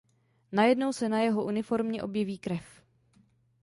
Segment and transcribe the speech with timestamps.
[0.51, 2.81] Najednou se na jeho uniformě objeví krev.